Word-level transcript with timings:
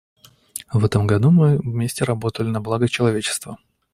В 0.73 0.83
этом 0.83 1.05
году 1.05 1.29
мы 1.29 1.59
вместе 1.59 2.03
работали 2.05 2.47
на 2.47 2.59
благо 2.59 2.87
человечества. 2.87 3.59